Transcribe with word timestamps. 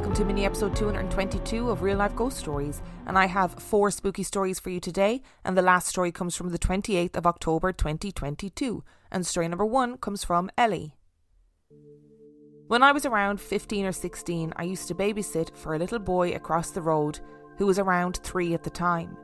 Welcome 0.00 0.16
to 0.16 0.24
mini 0.24 0.46
episode 0.46 0.74
222 0.74 1.68
of 1.68 1.82
Real 1.82 1.98
Life 1.98 2.16
Ghost 2.16 2.38
Stories. 2.38 2.80
And 3.06 3.18
I 3.18 3.26
have 3.26 3.52
four 3.52 3.90
spooky 3.90 4.22
stories 4.22 4.58
for 4.58 4.70
you 4.70 4.80
today. 4.80 5.20
And 5.44 5.58
the 5.58 5.62
last 5.62 5.88
story 5.88 6.10
comes 6.10 6.34
from 6.34 6.48
the 6.48 6.58
28th 6.58 7.16
of 7.16 7.26
October 7.26 7.70
2022. 7.70 8.82
And 9.12 9.26
story 9.26 9.46
number 9.46 9.66
one 9.66 9.98
comes 9.98 10.24
from 10.24 10.50
Ellie. 10.56 10.94
When 12.68 12.82
I 12.82 12.92
was 12.92 13.04
around 13.04 13.42
15 13.42 13.84
or 13.84 13.92
16, 13.92 14.54
I 14.56 14.62
used 14.62 14.88
to 14.88 14.94
babysit 14.94 15.54
for 15.54 15.74
a 15.74 15.78
little 15.78 15.98
boy 15.98 16.30
across 16.30 16.70
the 16.70 16.80
road 16.80 17.20
who 17.58 17.66
was 17.66 17.78
around 17.78 18.20
three 18.22 18.54
at 18.54 18.62
the 18.62 18.70
time. 18.70 19.18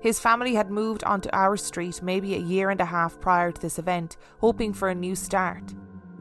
His 0.00 0.18
family 0.18 0.56
had 0.56 0.68
moved 0.68 1.04
onto 1.04 1.30
our 1.32 1.56
street 1.56 2.02
maybe 2.02 2.34
a 2.34 2.38
year 2.38 2.70
and 2.70 2.80
a 2.80 2.86
half 2.86 3.20
prior 3.20 3.52
to 3.52 3.60
this 3.60 3.78
event, 3.78 4.16
hoping 4.40 4.74
for 4.74 4.88
a 4.88 4.96
new 4.96 5.14
start, 5.14 5.72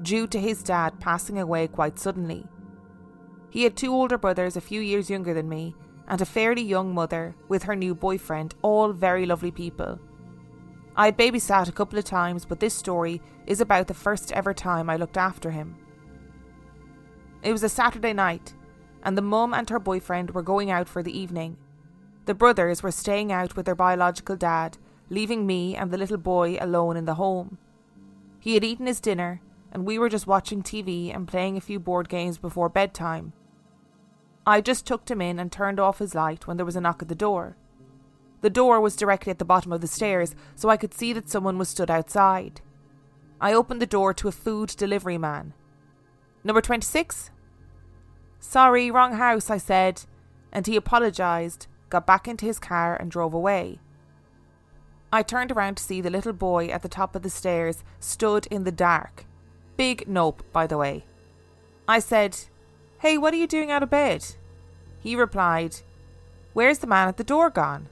due 0.03 0.27
to 0.27 0.39
his 0.39 0.61
dad 0.61 0.99
passing 0.99 1.39
away 1.39 1.67
quite 1.67 1.97
suddenly. 1.97 2.47
He 3.51 3.63
had 3.63 3.75
two 3.75 3.93
older 3.93 4.17
brothers 4.17 4.55
a 4.55 4.61
few 4.61 4.79
years 4.79 5.09
younger 5.09 5.33
than 5.33 5.49
me, 5.49 5.75
and 6.07 6.21
a 6.21 6.25
fairly 6.25 6.61
young 6.61 6.93
mother 6.93 7.35
with 7.49 7.63
her 7.63 7.75
new 7.75 7.93
boyfriend, 7.93 8.55
all 8.61 8.93
very 8.93 9.25
lovely 9.25 9.51
people. 9.51 9.99
I 10.95 11.05
had 11.05 11.17
babysat 11.17 11.67
a 11.67 11.73
couple 11.73 11.99
of 11.99 12.05
times, 12.05 12.45
but 12.45 12.61
this 12.61 12.73
story 12.73 13.21
is 13.45 13.59
about 13.59 13.87
the 13.87 13.93
first 13.93 14.31
ever 14.31 14.53
time 14.53 14.89
I 14.89 14.95
looked 14.95 15.17
after 15.17 15.51
him. 15.51 15.75
It 17.43 17.51
was 17.51 17.63
a 17.63 17.69
Saturday 17.69 18.13
night, 18.13 18.53
and 19.03 19.17
the 19.17 19.21
mum 19.21 19.53
and 19.53 19.69
her 19.69 19.79
boyfriend 19.79 20.31
were 20.31 20.41
going 20.41 20.71
out 20.71 20.87
for 20.87 21.03
the 21.03 21.17
evening. 21.17 21.57
The 22.25 22.33
brothers 22.33 22.81
were 22.81 22.91
staying 22.91 23.33
out 23.33 23.57
with 23.57 23.65
their 23.65 23.75
biological 23.75 24.37
dad, 24.37 24.77
leaving 25.09 25.45
me 25.45 25.75
and 25.75 25.91
the 25.91 25.97
little 25.97 26.17
boy 26.17 26.57
alone 26.61 26.95
in 26.95 27.03
the 27.03 27.15
home. 27.15 27.57
He 28.39 28.53
had 28.53 28.63
eaten 28.63 28.85
his 28.85 29.01
dinner, 29.01 29.41
and 29.73 29.85
we 29.85 29.99
were 29.99 30.09
just 30.09 30.27
watching 30.27 30.61
TV 30.61 31.13
and 31.13 31.27
playing 31.27 31.57
a 31.57 31.61
few 31.61 31.79
board 31.79 32.07
games 32.07 32.37
before 32.37 32.69
bedtime. 32.69 33.33
I 34.45 34.61
just 34.61 34.87
tucked 34.87 35.11
him 35.11 35.21
in 35.21 35.39
and 35.39 35.51
turned 35.51 35.79
off 35.79 35.99
his 35.99 36.15
light 36.15 36.47
when 36.47 36.57
there 36.57 36.65
was 36.65 36.75
a 36.75 36.81
knock 36.81 37.01
at 37.01 37.07
the 37.07 37.15
door. 37.15 37.55
The 38.41 38.49
door 38.49 38.81
was 38.81 38.95
directly 38.95 39.29
at 39.29 39.39
the 39.39 39.45
bottom 39.45 39.71
of 39.71 39.81
the 39.81 39.87
stairs, 39.87 40.35
so 40.55 40.69
I 40.69 40.77
could 40.77 40.93
see 40.93 41.13
that 41.13 41.29
someone 41.29 41.57
was 41.57 41.69
stood 41.69 41.91
outside. 41.91 42.61
I 43.39 43.53
opened 43.53 43.81
the 43.81 43.85
door 43.85 44.13
to 44.15 44.27
a 44.27 44.31
food 44.31 44.69
delivery 44.77 45.17
man. 45.17 45.53
Number 46.43 46.61
26? 46.61 47.29
Sorry, 48.39 48.89
wrong 48.89 49.13
house, 49.13 49.51
I 49.51 49.57
said, 49.57 50.03
and 50.51 50.65
he 50.65 50.75
apologised, 50.75 51.67
got 51.89 52.07
back 52.07 52.27
into 52.27 52.45
his 52.45 52.57
car, 52.57 52.95
and 52.95 53.11
drove 53.11 53.35
away. 53.35 53.79
I 55.13 55.21
turned 55.21 55.51
around 55.51 55.75
to 55.75 55.83
see 55.83 56.01
the 56.01 56.09
little 56.09 56.33
boy 56.33 56.67
at 56.67 56.81
the 56.81 56.89
top 56.89 57.15
of 57.15 57.21
the 57.21 57.29
stairs 57.29 57.83
stood 57.99 58.47
in 58.47 58.63
the 58.63 58.71
dark. 58.71 59.25
Big 59.77 60.07
nope, 60.07 60.41
by 60.51 60.65
the 60.65 60.77
way. 60.77 61.05
I 61.87 61.99
said, 61.99 62.37
Hey, 63.01 63.17
what 63.17 63.33
are 63.33 63.37
you 63.37 63.47
doing 63.47 63.71
out 63.71 63.81
of 63.81 63.89
bed? 63.89 64.23
He 64.99 65.15
replied, 65.15 65.77
Where's 66.53 66.77
the 66.77 66.85
man 66.85 67.07
at 67.07 67.17
the 67.17 67.23
door 67.23 67.49
gone? 67.49 67.89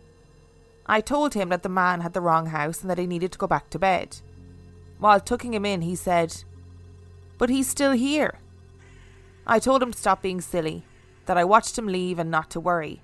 I 0.86 1.02
told 1.02 1.34
him 1.34 1.50
that 1.50 1.64
the 1.64 1.68
man 1.68 2.02
had 2.02 2.14
the 2.14 2.22
wrong 2.22 2.46
house 2.46 2.82
and 2.82 2.92
that 2.92 3.00
he 3.00 3.08
needed 3.08 3.32
to 3.32 3.40
go 3.40 3.48
back 3.48 3.72
to 3.72 3.80
bed. 3.80 4.18
While 5.00 5.20
tucking 5.20 5.56
him 5.56 5.66
in, 5.66 5.82
he 5.82 5.96
said, 5.96 6.44
But 7.40 7.50
he's 7.50 7.68
still 7.68 7.94
here. 7.94 8.38
I 9.48 9.58
told 9.58 9.82
him 9.82 9.92
to 9.92 9.98
stop 9.98 10.22
being 10.22 10.42
silly, 10.42 10.86
that 11.26 11.40
I 11.40 11.44
watched 11.44 11.76
him 11.76 11.88
leave 11.88 12.20
and 12.20 12.30
not 12.30 12.52
to 12.52 12.60
worry. 12.60 13.02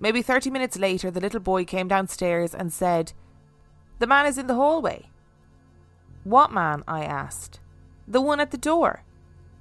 Maybe 0.00 0.22
30 0.22 0.48
minutes 0.48 0.78
later, 0.78 1.10
the 1.10 1.20
little 1.20 1.40
boy 1.40 1.66
came 1.66 1.88
downstairs 1.88 2.54
and 2.54 2.72
said, 2.72 3.12
The 3.98 4.06
man 4.06 4.24
is 4.24 4.38
in 4.38 4.46
the 4.46 4.54
hallway. 4.54 5.10
What 6.24 6.52
man? 6.52 6.84
I 6.88 7.04
asked. 7.04 7.60
The 8.08 8.22
one 8.22 8.40
at 8.40 8.50
the 8.50 8.56
door. 8.56 9.04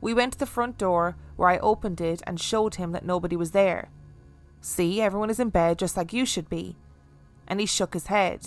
We 0.02 0.14
went 0.14 0.34
to 0.34 0.40
the 0.40 0.46
front 0.46 0.78
door, 0.78 1.16
where 1.36 1.50
I 1.50 1.58
opened 1.58 2.02
it 2.02 2.22
and 2.26 2.40
showed 2.40 2.76
him 2.76 2.92
that 2.92 3.06
nobody 3.06 3.36
was 3.36 3.52
there. 3.52 3.90
See, 4.62 5.02
everyone 5.02 5.30
is 5.30 5.40
in 5.40 5.50
bed 5.50 5.80
just 5.80 5.98
like 5.98 6.14
you 6.14 6.26
should 6.26 6.50
be. 6.50 6.78
And 7.48 7.60
he 7.60 7.66
shook 7.66 7.94
his 7.94 8.08
head. 8.08 8.42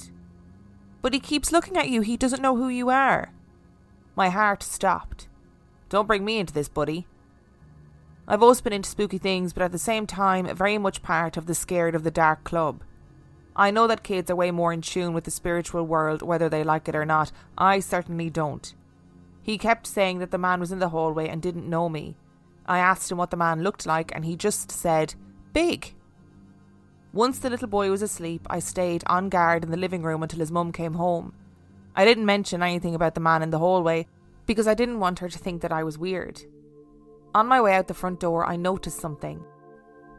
But 1.00 1.14
he 1.14 1.20
keeps 1.20 1.52
looking 1.52 1.76
at 1.76 1.88
you, 1.88 2.00
he 2.00 2.16
doesn't 2.16 2.42
know 2.42 2.56
who 2.56 2.68
you 2.68 2.90
are. 2.90 3.32
My 4.14 4.28
heart 4.28 4.62
stopped. 4.62 5.28
Don't 5.88 6.06
bring 6.06 6.24
me 6.24 6.38
into 6.38 6.52
this, 6.52 6.68
buddy. 6.68 7.06
I've 8.28 8.42
always 8.42 8.60
been 8.60 8.72
into 8.72 8.88
spooky 8.88 9.18
things, 9.18 9.52
but 9.52 9.62
at 9.62 9.72
the 9.72 9.78
same 9.78 10.06
time, 10.06 10.54
very 10.54 10.78
much 10.78 11.02
part 11.02 11.36
of 11.36 11.46
the 11.46 11.54
Scared 11.54 11.94
of 11.94 12.04
the 12.04 12.10
Dark 12.10 12.44
Club. 12.44 12.82
I 13.56 13.70
know 13.70 13.86
that 13.86 14.02
kids 14.02 14.30
are 14.30 14.36
way 14.36 14.50
more 14.50 14.72
in 14.72 14.80
tune 14.80 15.12
with 15.12 15.24
the 15.24 15.30
spiritual 15.30 15.86
world, 15.86 16.22
whether 16.22 16.48
they 16.48 16.64
like 16.64 16.88
it 16.88 16.96
or 16.96 17.04
not. 17.04 17.32
I 17.58 17.80
certainly 17.80 18.30
don't. 18.30 18.72
He 19.42 19.58
kept 19.58 19.86
saying 19.86 20.20
that 20.20 20.30
the 20.30 20.38
man 20.38 20.60
was 20.60 20.72
in 20.72 20.78
the 20.78 20.90
hallway 20.90 21.28
and 21.28 21.42
didn't 21.42 21.68
know 21.68 21.88
me. 21.88 22.16
I 22.64 22.78
asked 22.78 23.10
him 23.10 23.18
what 23.18 23.30
the 23.30 23.36
man 23.36 23.62
looked 23.62 23.86
like, 23.86 24.12
and 24.14 24.24
he 24.24 24.36
just 24.36 24.70
said, 24.70 25.14
Big. 25.52 25.94
Once 27.12 27.40
the 27.40 27.50
little 27.50 27.68
boy 27.68 27.90
was 27.90 28.02
asleep, 28.02 28.46
I 28.48 28.60
stayed 28.60 29.02
on 29.06 29.28
guard 29.28 29.64
in 29.64 29.70
the 29.70 29.76
living 29.76 30.02
room 30.02 30.22
until 30.22 30.38
his 30.38 30.52
mum 30.52 30.72
came 30.72 30.94
home. 30.94 31.34
I 31.94 32.04
didn't 32.04 32.24
mention 32.24 32.62
anything 32.62 32.94
about 32.94 33.14
the 33.14 33.20
man 33.20 33.42
in 33.42 33.50
the 33.50 33.58
hallway 33.58 34.06
because 34.46 34.66
I 34.66 34.74
didn't 34.74 35.00
want 35.00 35.18
her 35.18 35.28
to 35.28 35.38
think 35.38 35.60
that 35.60 35.72
I 35.72 35.84
was 35.84 35.98
weird. 35.98 36.40
On 37.34 37.46
my 37.46 37.60
way 37.60 37.74
out 37.74 37.88
the 37.88 37.94
front 37.94 38.20
door, 38.20 38.46
I 38.46 38.56
noticed 38.56 39.00
something. 39.00 39.44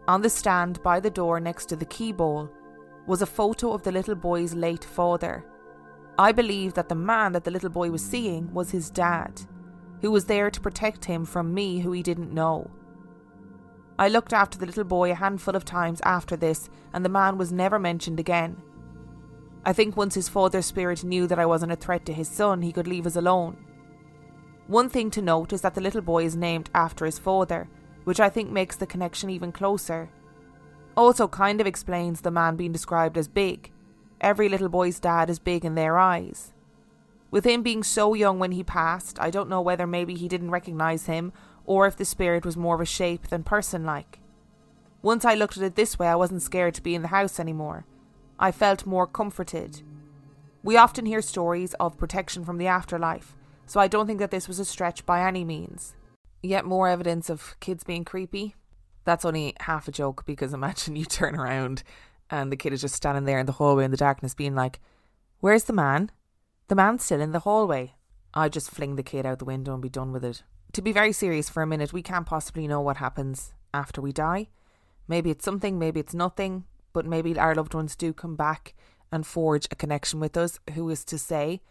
On 0.07 0.21
the 0.21 0.29
stand 0.29 0.83
by 0.83 0.99
the 0.99 1.09
door 1.09 1.39
next 1.39 1.67
to 1.67 1.75
the 1.75 1.85
key 1.85 2.11
bowl 2.11 2.49
was 3.07 3.21
a 3.21 3.25
photo 3.25 3.73
of 3.73 3.83
the 3.83 3.91
little 3.91 4.15
boy's 4.15 4.53
late 4.53 4.83
father. 4.83 5.45
I 6.17 6.31
believe 6.31 6.75
that 6.75 6.89
the 6.89 6.95
man 6.95 7.31
that 7.31 7.43
the 7.43 7.51
little 7.51 7.69
boy 7.69 7.89
was 7.89 8.03
seeing 8.03 8.53
was 8.53 8.69
his 8.69 8.91
dad, 8.91 9.41
who 10.01 10.11
was 10.11 10.25
there 10.25 10.51
to 10.51 10.61
protect 10.61 11.05
him 11.05 11.25
from 11.25 11.53
me 11.53 11.79
who 11.79 11.91
he 11.91 12.03
didn't 12.03 12.33
know. 12.33 12.69
I 13.97 14.09
looked 14.09 14.33
after 14.33 14.57
the 14.57 14.65
little 14.65 14.83
boy 14.83 15.11
a 15.11 15.15
handful 15.15 15.55
of 15.55 15.65
times 15.65 16.01
after 16.03 16.35
this, 16.35 16.69
and 16.93 17.03
the 17.03 17.09
man 17.09 17.37
was 17.37 17.51
never 17.51 17.79
mentioned 17.79 18.19
again. 18.19 18.61
I 19.65 19.73
think 19.73 19.95
once 19.95 20.13
his 20.13 20.29
father's 20.29 20.65
spirit 20.65 21.03
knew 21.03 21.25
that 21.27 21.39
I 21.39 21.45
wasn't 21.45 21.71
a 21.71 21.75
threat 21.75 22.05
to 22.07 22.13
his 22.13 22.27
son, 22.27 22.61
he 22.61 22.71
could 22.71 22.87
leave 22.87 23.07
us 23.07 23.15
alone. 23.15 23.57
One 24.67 24.89
thing 24.89 25.09
to 25.11 25.21
note 25.21 25.51
is 25.51 25.61
that 25.61 25.73
the 25.73 25.81
little 25.81 26.01
boy 26.01 26.25
is 26.25 26.35
named 26.35 26.69
after 26.75 27.05
his 27.05 27.19
father, 27.19 27.69
which 28.03 28.19
I 28.19 28.29
think 28.29 28.51
makes 28.51 28.75
the 28.75 28.85
connection 28.85 29.29
even 29.29 29.51
closer. 29.51 30.09
Also, 30.95 31.27
kind 31.27 31.59
of 31.59 31.67
explains 31.67 32.21
the 32.21 32.31
man 32.31 32.55
being 32.55 32.71
described 32.71 33.17
as 33.17 33.27
big, 33.27 33.71
Every 34.23 34.47
little 34.47 34.69
boy's 34.69 35.01
dad 35.01 35.29
is 35.29 35.37
big 35.37 35.65
in 35.65 35.75
their 35.75 35.97
eyes. 35.97 36.53
With 37.29 37.45
him 37.45 37.61
being 37.61 37.83
so 37.83 38.13
young 38.13 38.39
when 38.39 38.53
he 38.53 38.63
passed, 38.63 39.19
I 39.19 39.29
don't 39.29 39.49
know 39.49 39.59
whether 39.59 39.85
maybe 39.85 40.15
he 40.15 40.29
didn't 40.29 40.51
recognise 40.51 41.07
him 41.07 41.33
or 41.65 41.87
if 41.87 41.97
the 41.97 42.05
spirit 42.05 42.45
was 42.45 42.55
more 42.55 42.75
of 42.75 42.81
a 42.81 42.85
shape 42.85 43.27
than 43.27 43.43
person 43.43 43.85
like. 43.85 44.19
Once 45.01 45.25
I 45.25 45.33
looked 45.35 45.57
at 45.57 45.63
it 45.63 45.75
this 45.75 45.99
way, 45.99 46.07
I 46.07 46.15
wasn't 46.15 46.41
scared 46.41 46.73
to 46.75 46.81
be 46.81 46.95
in 46.95 47.01
the 47.01 47.09
house 47.09 47.37
anymore. 47.37 47.85
I 48.39 48.53
felt 48.53 48.85
more 48.85 49.05
comforted. 49.05 49.81
We 50.63 50.77
often 50.77 51.05
hear 51.05 51.21
stories 51.21 51.73
of 51.73 51.97
protection 51.97 52.45
from 52.45 52.57
the 52.57 52.67
afterlife, 52.67 53.35
so 53.65 53.81
I 53.81 53.89
don't 53.89 54.07
think 54.07 54.19
that 54.19 54.31
this 54.31 54.47
was 54.47 54.59
a 54.59 54.65
stretch 54.65 55.05
by 55.05 55.27
any 55.27 55.43
means. 55.43 55.95
Yet 56.41 56.63
more 56.63 56.87
evidence 56.87 57.29
of 57.29 57.57
kids 57.59 57.83
being 57.83 58.05
creepy. 58.05 58.55
That's 59.03 59.25
only 59.25 59.53
half 59.59 59.89
a 59.89 59.91
joke 59.91 60.25
because 60.25 60.53
imagine 60.53 60.95
you 60.97 61.03
turn 61.03 61.35
around 61.35 61.83
and 62.33 62.51
the 62.51 62.57
kid 62.57 62.73
is 62.73 62.81
just 62.81 62.95
standing 62.95 63.25
there 63.25 63.37
in 63.37 63.45
the 63.45 63.53
hallway 63.53 63.85
in 63.85 63.91
the 63.91 63.97
darkness, 63.97 64.33
being 64.33 64.55
like, 64.55 64.79
Where's 65.39 65.65
the 65.65 65.73
man? 65.73 66.09
The 66.67 66.75
man's 66.75 67.03
still 67.03 67.21
in 67.21 67.31
the 67.31 67.39
hallway. 67.39 67.93
I 68.33 68.49
just 68.49 68.71
fling 68.71 68.95
the 68.95 69.03
kid 69.03 69.25
out 69.25 69.39
the 69.39 69.45
window 69.45 69.73
and 69.73 69.81
be 69.81 69.89
done 69.89 70.11
with 70.11 70.25
it. 70.25 70.41
To 70.71 70.81
be 70.81 70.91
very 70.91 71.11
serious 71.11 71.49
for 71.49 71.61
a 71.61 71.67
minute, 71.67 71.93
we 71.93 72.01
can't 72.01 72.25
possibly 72.25 72.67
know 72.67 72.81
what 72.81 72.97
happens 72.97 73.53
after 73.73 74.01
we 74.01 74.11
die. 74.11 74.47
Maybe 75.07 75.29
it's 75.29 75.45
something, 75.45 75.77
maybe 75.77 75.99
it's 75.99 76.15
nothing, 76.15 76.63
but 76.91 77.05
maybe 77.05 77.37
our 77.37 77.53
loved 77.53 77.75
ones 77.75 77.95
do 77.95 78.13
come 78.13 78.35
back 78.35 78.73
and 79.11 79.27
forge 79.27 79.67
a 79.69 79.75
connection 79.75 80.19
with 80.19 80.35
us. 80.35 80.59
Who 80.73 80.89
is 80.89 81.05
to 81.05 81.19
say? 81.19 81.61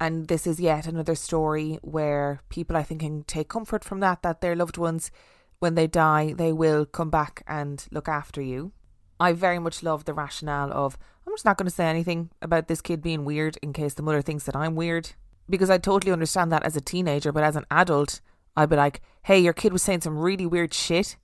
And 0.00 0.28
this 0.28 0.46
is 0.46 0.60
yet 0.60 0.86
another 0.86 1.16
story 1.16 1.80
where 1.82 2.42
people, 2.48 2.76
I 2.76 2.84
think, 2.84 3.00
can 3.00 3.24
take 3.24 3.48
comfort 3.48 3.82
from 3.82 3.98
that, 4.00 4.22
that 4.22 4.40
their 4.40 4.54
loved 4.54 4.76
ones, 4.76 5.10
when 5.58 5.74
they 5.74 5.88
die, 5.88 6.32
they 6.32 6.52
will 6.52 6.84
come 6.84 7.10
back 7.10 7.42
and 7.48 7.84
look 7.90 8.06
after 8.06 8.40
you. 8.40 8.72
I 9.18 9.32
very 9.32 9.58
much 9.58 9.82
love 9.82 10.04
the 10.04 10.14
rationale 10.14 10.72
of, 10.72 10.98
I'm 11.26 11.32
just 11.32 11.44
not 11.44 11.56
going 11.56 11.66
to 11.66 11.74
say 11.74 11.86
anything 11.86 12.30
about 12.42 12.68
this 12.68 12.80
kid 12.80 13.02
being 13.02 13.24
weird 13.24 13.56
in 13.62 13.72
case 13.72 13.94
the 13.94 14.02
mother 14.02 14.22
thinks 14.22 14.44
that 14.44 14.56
I'm 14.56 14.76
weird. 14.76 15.12
Because 15.48 15.70
I 15.70 15.78
totally 15.78 16.12
understand 16.12 16.52
that 16.52 16.64
as 16.64 16.76
a 16.76 16.80
teenager, 16.80 17.32
but 17.32 17.44
as 17.44 17.56
an 17.56 17.64
adult, 17.70 18.20
I'd 18.56 18.68
be 18.68 18.76
like, 18.76 19.00
hey, 19.24 19.38
your 19.38 19.52
kid 19.52 19.72
was 19.72 19.82
saying 19.82 20.00
some 20.00 20.18
really 20.18 20.46
weird 20.46 20.74
shit, 20.74 21.16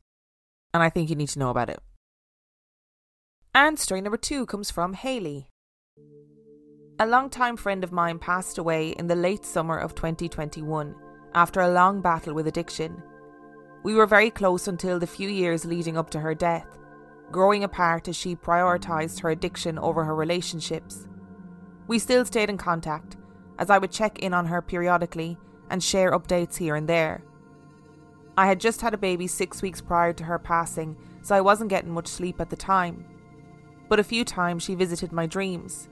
and 0.72 0.82
I 0.82 0.90
think 0.90 1.10
you 1.10 1.16
need 1.16 1.28
to 1.30 1.38
know 1.38 1.50
about 1.50 1.70
it. 1.70 1.80
And 3.54 3.78
story 3.78 4.00
number 4.00 4.16
two 4.16 4.46
comes 4.46 4.70
from 4.70 4.94
Hayley. 4.94 5.48
A 6.98 7.06
long-time 7.06 7.56
friend 7.56 7.82
of 7.82 7.92
mine 7.92 8.18
passed 8.18 8.58
away 8.58 8.90
in 8.90 9.08
the 9.08 9.16
late 9.16 9.44
summer 9.44 9.76
of 9.76 9.94
2021 9.94 10.94
after 11.34 11.60
a 11.60 11.70
long 11.70 12.00
battle 12.00 12.32
with 12.32 12.46
addiction. 12.46 13.02
We 13.82 13.94
were 13.94 14.06
very 14.06 14.30
close 14.30 14.68
until 14.68 14.98
the 14.98 15.06
few 15.06 15.28
years 15.28 15.64
leading 15.64 15.96
up 15.96 16.10
to 16.10 16.20
her 16.20 16.34
death, 16.34 16.66
growing 17.30 17.64
apart 17.64 18.08
as 18.08 18.16
she 18.16 18.36
prioritised 18.36 19.20
her 19.20 19.30
addiction 19.30 19.78
over 19.78 20.04
her 20.04 20.14
relationships. 20.14 21.06
We 21.86 21.98
still 21.98 22.24
stayed 22.24 22.50
in 22.50 22.58
contact, 22.58 23.16
as 23.58 23.70
I 23.70 23.78
would 23.78 23.90
check 23.90 24.18
in 24.18 24.34
on 24.34 24.46
her 24.46 24.62
periodically 24.62 25.38
and 25.70 25.82
share 25.82 26.12
updates 26.12 26.56
here 26.56 26.74
and 26.74 26.88
there. 26.88 27.22
I 28.36 28.46
had 28.46 28.60
just 28.60 28.80
had 28.80 28.94
a 28.94 28.98
baby 28.98 29.26
six 29.26 29.62
weeks 29.62 29.80
prior 29.80 30.12
to 30.14 30.24
her 30.24 30.38
passing, 30.38 30.96
so 31.22 31.34
I 31.34 31.40
wasn't 31.40 31.70
getting 31.70 31.92
much 31.92 32.08
sleep 32.08 32.40
at 32.40 32.50
the 32.50 32.56
time. 32.56 33.04
But 33.88 34.00
a 34.00 34.04
few 34.04 34.24
times 34.24 34.62
she 34.62 34.74
visited 34.74 35.12
my 35.12 35.26
dreams. 35.26 35.88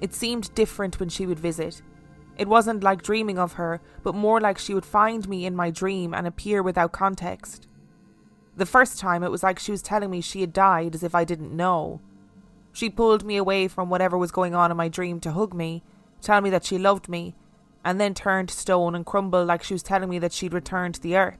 It 0.00 0.14
seemed 0.14 0.54
different 0.54 1.00
when 1.00 1.08
she 1.08 1.26
would 1.26 1.38
visit. 1.38 1.82
It 2.36 2.48
wasn't 2.48 2.82
like 2.82 3.02
dreaming 3.02 3.38
of 3.38 3.54
her, 3.54 3.80
but 4.02 4.14
more 4.14 4.40
like 4.40 4.58
she 4.58 4.74
would 4.74 4.84
find 4.84 5.28
me 5.28 5.46
in 5.46 5.56
my 5.56 5.70
dream 5.70 6.14
and 6.14 6.26
appear 6.26 6.62
without 6.62 6.92
context. 6.92 7.66
The 8.56 8.66
first 8.66 8.98
time 8.98 9.22
it 9.22 9.30
was 9.30 9.42
like 9.42 9.58
she 9.58 9.72
was 9.72 9.82
telling 9.82 10.10
me 10.10 10.20
she 10.20 10.40
had 10.40 10.52
died 10.52 10.94
as 10.94 11.02
if 11.02 11.14
I 11.14 11.24
didn't 11.24 11.56
know. 11.56 12.00
She 12.72 12.90
pulled 12.90 13.24
me 13.24 13.36
away 13.36 13.68
from 13.68 13.90
whatever 13.90 14.16
was 14.16 14.30
going 14.30 14.54
on 14.54 14.70
in 14.70 14.76
my 14.76 14.88
dream 14.88 15.20
to 15.20 15.32
hug 15.32 15.54
me, 15.54 15.82
tell 16.20 16.40
me 16.40 16.50
that 16.50 16.64
she 16.64 16.78
loved 16.78 17.08
me, 17.08 17.34
and 17.84 18.00
then 18.00 18.14
turned 18.14 18.48
to 18.48 18.54
stone 18.56 18.94
and 18.94 19.04
crumble 19.04 19.44
like 19.44 19.62
she 19.62 19.74
was 19.74 19.82
telling 19.82 20.08
me 20.08 20.18
that 20.20 20.32
she'd 20.32 20.54
returned 20.54 20.94
to 20.94 21.00
the 21.00 21.16
earth. 21.16 21.38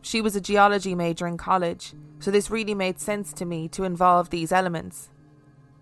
She 0.00 0.20
was 0.20 0.34
a 0.34 0.40
geology 0.40 0.94
major 0.94 1.26
in 1.26 1.36
college, 1.36 1.94
so 2.18 2.30
this 2.30 2.50
really 2.50 2.74
made 2.74 2.98
sense 2.98 3.32
to 3.34 3.44
me 3.44 3.68
to 3.68 3.84
involve 3.84 4.30
these 4.30 4.50
elements. 4.50 5.10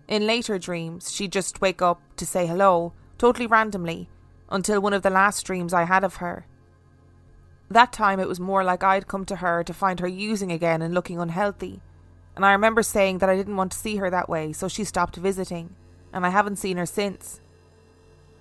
In 0.07 0.27
later 0.27 0.59
dreams, 0.59 1.11
she'd 1.11 1.31
just 1.31 1.61
wake 1.61 1.81
up 1.81 2.01
to 2.17 2.25
say 2.25 2.45
hello, 2.45 2.93
totally 3.17 3.47
randomly, 3.47 4.09
until 4.49 4.81
one 4.81 4.93
of 4.93 5.01
the 5.01 5.09
last 5.09 5.45
dreams 5.45 5.73
I 5.73 5.85
had 5.85 6.03
of 6.03 6.17
her. 6.17 6.45
That 7.71 7.93
time 7.93 8.19
it 8.19 8.27
was 8.27 8.37
more 8.37 8.65
like 8.65 8.83
I'd 8.83 9.07
come 9.07 9.23
to 9.23 9.37
her 9.37 9.63
to 9.63 9.73
find 9.73 10.01
her 10.01 10.07
using 10.07 10.51
again 10.51 10.81
and 10.81 10.93
looking 10.93 11.21
unhealthy, 11.21 11.79
and 12.35 12.45
I 12.45 12.51
remember 12.51 12.83
saying 12.83 13.19
that 13.19 13.29
I 13.29 13.37
didn't 13.37 13.55
want 13.55 13.71
to 13.71 13.77
see 13.77 13.95
her 13.95 14.09
that 14.09 14.27
way, 14.27 14.51
so 14.51 14.67
she 14.67 14.83
stopped 14.83 15.15
visiting, 15.15 15.73
and 16.11 16.25
I 16.25 16.31
haven't 16.31 16.57
seen 16.57 16.75
her 16.75 16.85
since. 16.85 17.39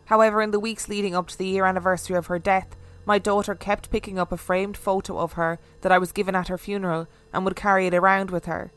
However, 0.07 0.43
in 0.43 0.51
the 0.51 0.59
weeks 0.59 0.89
leading 0.89 1.15
up 1.15 1.29
to 1.29 1.39
the 1.39 1.47
year 1.47 1.65
anniversary 1.65 2.17
of 2.17 2.27
her 2.27 2.41
death, 2.41 2.77
my 3.07 3.21
daughter 3.21 3.55
kept 3.55 3.93
picking 3.93 4.19
up 4.19 4.33
a 4.33 4.37
framed 4.37 4.77
photo 4.77 5.17
of 5.17 5.35
her 5.35 5.61
that 5.83 5.93
I 5.93 5.99
was 5.99 6.11
given 6.11 6.35
at 6.35 6.49
her 6.49 6.59
funeral 6.59 7.07
and 7.33 7.45
would 7.45 7.55
carry 7.55 7.87
it 7.87 7.95
around 7.95 8.33
with 8.33 8.47
her. 8.47 8.73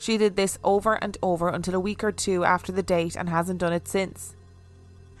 She 0.00 0.18
did 0.18 0.34
this 0.34 0.58
over 0.64 0.94
and 0.94 1.16
over 1.22 1.48
until 1.48 1.76
a 1.76 1.80
week 1.80 2.02
or 2.02 2.10
two 2.10 2.44
after 2.44 2.72
the 2.72 2.82
date 2.82 3.14
and 3.14 3.28
hasn't 3.28 3.60
done 3.60 3.72
it 3.72 3.86
since. 3.86 4.34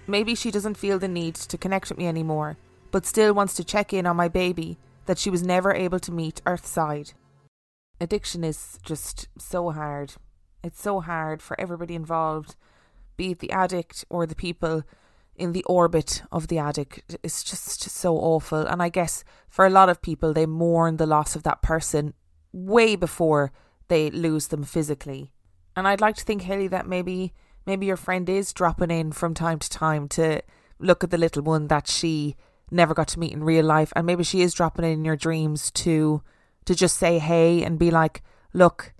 Maybe 0.08 0.34
she 0.34 0.50
doesn't 0.50 0.76
feel 0.76 0.98
the 0.98 1.06
need 1.06 1.36
to 1.36 1.56
connect 1.56 1.88
with 1.88 1.98
me 1.98 2.08
anymore, 2.08 2.56
but 2.92 3.04
still 3.04 3.34
wants 3.34 3.54
to 3.54 3.64
check 3.64 3.92
in 3.92 4.06
on 4.06 4.16
my 4.16 4.28
baby 4.28 4.78
that 5.06 5.18
she 5.18 5.30
was 5.30 5.42
never 5.42 5.74
able 5.74 5.98
to 5.98 6.12
meet 6.12 6.40
Earthside. 6.46 7.14
Addiction 8.00 8.44
is 8.44 8.78
just 8.84 9.28
so 9.38 9.70
hard. 9.70 10.14
It's 10.62 10.80
so 10.80 11.00
hard 11.00 11.42
for 11.42 11.60
everybody 11.60 11.96
involved, 11.96 12.54
be 13.16 13.32
it 13.32 13.40
the 13.40 13.50
addict 13.50 14.04
or 14.08 14.26
the 14.26 14.36
people 14.36 14.84
in 15.34 15.52
the 15.52 15.64
orbit 15.64 16.22
of 16.30 16.48
the 16.48 16.58
addict. 16.58 17.16
It's 17.22 17.42
just, 17.42 17.82
so 17.82 18.16
awful. 18.16 18.64
And 18.66 18.82
I 18.82 18.88
guess 18.88 19.24
for 19.48 19.66
a 19.66 19.70
lot 19.70 19.88
of 19.88 20.02
people, 20.02 20.32
they 20.32 20.46
mourn 20.46 20.98
the 20.98 21.06
loss 21.06 21.34
of 21.34 21.42
that 21.42 21.62
person 21.62 22.14
way 22.52 22.96
before 22.96 23.50
they 23.88 24.10
lose 24.10 24.48
them 24.48 24.62
physically. 24.62 25.32
And 25.74 25.88
I'd 25.88 26.00
like 26.00 26.16
to 26.16 26.24
think, 26.24 26.42
Hayley, 26.42 26.68
that 26.68 26.86
maybe 26.86 27.32
maybe 27.66 27.86
your 27.86 27.96
friend 27.96 28.28
is 28.28 28.52
dropping 28.52 28.90
in 28.90 29.12
from 29.12 29.34
time 29.34 29.58
to 29.58 29.70
time 29.70 30.08
to 30.08 30.42
look 30.78 31.02
at 31.04 31.10
the 31.10 31.18
little 31.18 31.42
one 31.42 31.68
that 31.68 31.88
she 31.88 32.36
never 32.72 32.94
got 32.94 33.08
to 33.08 33.18
meet 33.18 33.32
in 33.32 33.44
real 33.44 33.64
life, 33.64 33.92
and 33.94 34.06
maybe 34.06 34.24
she 34.24 34.42
is 34.42 34.54
dropping 34.54 34.84
in 34.84 35.04
your 35.04 35.16
dreams 35.16 35.70
to 35.72 36.22
to 36.64 36.74
just 36.74 36.96
say 36.96 37.18
hey 37.18 37.64
and 37.64 37.78
be 37.78 37.90
like, 37.90 38.22
look, 38.52 38.92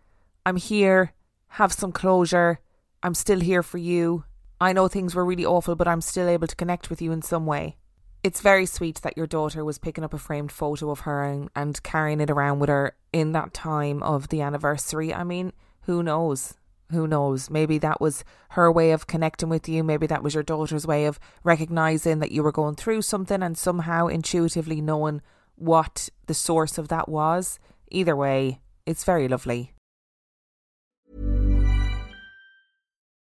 I'm 0.44 0.56
here, 0.56 1.12
have 1.48 1.72
some 1.72 1.92
closure, 1.92 2.58
I'm 3.02 3.14
still 3.14 3.40
here 3.40 3.62
for 3.62 3.78
you. 3.78 4.24
I 4.60 4.72
know 4.72 4.88
things 4.88 5.14
were 5.14 5.24
really 5.24 5.46
awful, 5.46 5.74
but 5.76 5.88
I'm 5.88 6.00
still 6.00 6.28
able 6.28 6.46
to 6.46 6.56
connect 6.56 6.90
with 6.90 7.00
you 7.00 7.12
in 7.12 7.22
some 7.22 7.46
way. 7.46 7.76
It's 8.22 8.40
very 8.40 8.66
sweet 8.66 9.00
that 9.02 9.16
your 9.16 9.26
daughter 9.26 9.64
was 9.64 9.78
picking 9.78 10.04
up 10.04 10.14
a 10.14 10.18
framed 10.18 10.52
photo 10.52 10.90
of 10.90 11.00
her 11.00 11.24
and, 11.24 11.50
and 11.56 11.82
carrying 11.82 12.20
it 12.20 12.30
around 12.30 12.60
with 12.60 12.68
her 12.68 12.96
in 13.12 13.32
that 13.32 13.52
time 13.52 14.02
of 14.02 14.28
the 14.28 14.40
anniversary. 14.40 15.12
I 15.12 15.24
mean, 15.24 15.52
who 15.82 16.02
knows? 16.02 16.54
Who 16.92 17.06
knows? 17.06 17.50
Maybe 17.50 17.78
that 17.78 18.00
was 18.00 18.22
her 18.50 18.70
way 18.70 18.92
of 18.92 19.06
connecting 19.06 19.48
with 19.48 19.68
you. 19.68 19.82
Maybe 19.82 20.06
that 20.06 20.22
was 20.22 20.34
your 20.34 20.42
daughter's 20.42 20.86
way 20.86 21.06
of 21.06 21.18
recognizing 21.42 22.18
that 22.18 22.32
you 22.32 22.42
were 22.42 22.52
going 22.52 22.74
through 22.74 23.02
something 23.02 23.42
and 23.42 23.56
somehow 23.56 24.06
intuitively 24.06 24.80
knowing 24.80 25.22
what 25.56 26.08
the 26.26 26.34
source 26.34 26.78
of 26.78 26.88
that 26.88 27.08
was. 27.08 27.58
Either 27.90 28.14
way, 28.14 28.60
it's 28.86 29.04
very 29.04 29.26
lovely. 29.26 29.71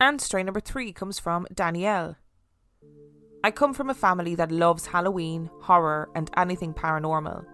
And 0.00 0.18
story 0.18 0.42
number 0.42 0.60
three 0.60 0.94
comes 0.94 1.18
from 1.18 1.46
Danielle. 1.52 2.16
I 3.44 3.50
come 3.50 3.74
from 3.74 3.90
a 3.90 3.94
family 3.94 4.34
that 4.34 4.50
loves 4.50 4.86
Halloween, 4.86 5.50
horror, 5.60 6.08
and 6.14 6.30
anything 6.38 6.72
paranormal. 6.72 7.44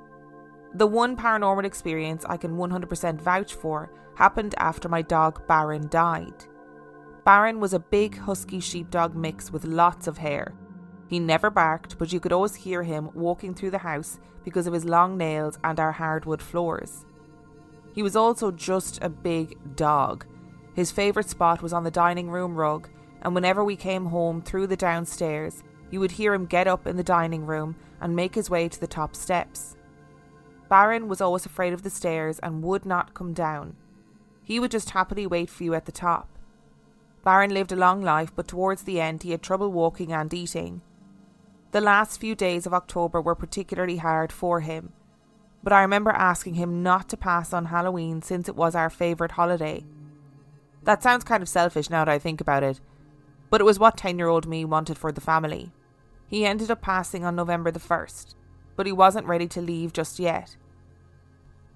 The 0.74 0.86
one 0.86 1.16
paranormal 1.16 1.64
experience 1.64 2.24
I 2.28 2.36
can 2.36 2.56
100% 2.56 3.20
vouch 3.20 3.54
for 3.54 3.90
happened 4.14 4.54
after 4.58 4.88
my 4.88 5.02
dog 5.02 5.44
Baron 5.48 5.88
died. 5.88 6.44
Baron 7.24 7.58
was 7.58 7.72
a 7.74 7.80
big 7.80 8.16
husky 8.16 8.60
sheepdog 8.60 9.16
mix 9.16 9.50
with 9.50 9.64
lots 9.64 10.06
of 10.06 10.18
hair. 10.18 10.54
He 11.08 11.18
never 11.18 11.50
barked, 11.50 11.98
but 11.98 12.12
you 12.12 12.20
could 12.20 12.32
always 12.32 12.54
hear 12.54 12.84
him 12.84 13.10
walking 13.14 13.54
through 13.54 13.72
the 13.72 13.78
house 13.78 14.20
because 14.44 14.68
of 14.68 14.72
his 14.72 14.84
long 14.84 15.16
nails 15.16 15.58
and 15.64 15.80
our 15.80 15.92
hardwood 15.92 16.40
floors. 16.40 17.06
He 17.92 18.04
was 18.04 18.14
also 18.14 18.52
just 18.52 19.02
a 19.02 19.08
big 19.08 19.56
dog. 19.74 20.26
His 20.76 20.92
favourite 20.92 21.30
spot 21.30 21.62
was 21.62 21.72
on 21.72 21.84
the 21.84 21.90
dining 21.90 22.28
room 22.28 22.54
rug, 22.54 22.90
and 23.22 23.34
whenever 23.34 23.64
we 23.64 23.76
came 23.76 24.04
home 24.04 24.42
through 24.42 24.66
the 24.66 24.76
downstairs, 24.76 25.64
you 25.90 26.00
would 26.00 26.12
hear 26.12 26.34
him 26.34 26.44
get 26.44 26.66
up 26.66 26.86
in 26.86 26.98
the 26.98 27.02
dining 27.02 27.46
room 27.46 27.76
and 27.98 28.14
make 28.14 28.34
his 28.34 28.50
way 28.50 28.68
to 28.68 28.78
the 28.78 28.86
top 28.86 29.16
steps. 29.16 29.74
Baron 30.68 31.08
was 31.08 31.22
always 31.22 31.46
afraid 31.46 31.72
of 31.72 31.82
the 31.82 31.88
stairs 31.88 32.38
and 32.40 32.62
would 32.62 32.84
not 32.84 33.14
come 33.14 33.32
down. 33.32 33.74
He 34.42 34.60
would 34.60 34.70
just 34.70 34.90
happily 34.90 35.26
wait 35.26 35.48
for 35.48 35.64
you 35.64 35.72
at 35.72 35.86
the 35.86 35.92
top. 35.92 36.28
Baron 37.24 37.54
lived 37.54 37.72
a 37.72 37.76
long 37.76 38.02
life, 38.02 38.30
but 38.36 38.46
towards 38.46 38.82
the 38.82 39.00
end 39.00 39.22
he 39.22 39.30
had 39.30 39.42
trouble 39.42 39.72
walking 39.72 40.12
and 40.12 40.32
eating. 40.34 40.82
The 41.70 41.80
last 41.80 42.20
few 42.20 42.34
days 42.34 42.66
of 42.66 42.74
October 42.74 43.20
were 43.20 43.34
particularly 43.34 43.96
hard 43.96 44.30
for 44.30 44.60
him, 44.60 44.92
but 45.62 45.72
I 45.72 45.80
remember 45.80 46.10
asking 46.10 46.54
him 46.54 46.82
not 46.82 47.08
to 47.08 47.16
pass 47.16 47.54
on 47.54 47.64
Halloween 47.66 48.20
since 48.20 48.46
it 48.46 48.56
was 48.56 48.74
our 48.74 48.90
favourite 48.90 49.32
holiday. 49.32 49.84
That 50.86 51.02
sounds 51.02 51.24
kind 51.24 51.42
of 51.42 51.48
selfish 51.48 51.90
now 51.90 52.04
that 52.04 52.12
I 52.12 52.20
think 52.20 52.40
about 52.40 52.62
it, 52.62 52.80
but 53.50 53.60
it 53.60 53.64
was 53.64 53.80
what 53.80 53.96
10 53.96 54.18
year 54.18 54.28
old 54.28 54.46
me 54.46 54.64
wanted 54.64 54.96
for 54.96 55.10
the 55.10 55.20
family. 55.20 55.72
He 56.28 56.46
ended 56.46 56.70
up 56.70 56.80
passing 56.80 57.24
on 57.24 57.34
November 57.34 57.72
the 57.72 57.80
1st, 57.80 58.36
but 58.76 58.86
he 58.86 58.92
wasn't 58.92 59.26
ready 59.26 59.48
to 59.48 59.60
leave 59.60 59.92
just 59.92 60.20
yet. 60.20 60.56